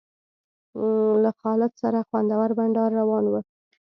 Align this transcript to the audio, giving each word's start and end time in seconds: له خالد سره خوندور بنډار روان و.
له 1.23 1.31
خالد 1.39 1.71
سره 1.81 1.99
خوندور 2.07 2.49
بنډار 2.57 2.89
روان 3.01 3.25
و. 3.29 3.33